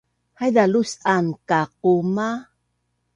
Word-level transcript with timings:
haiza 0.39 0.63
lus’an 0.73 1.25
kaquma 1.49 2.27